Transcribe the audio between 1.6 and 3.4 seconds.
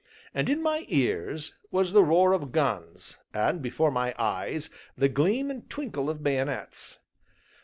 was the roar of guns,